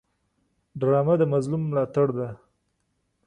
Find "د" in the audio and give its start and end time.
1.19-1.23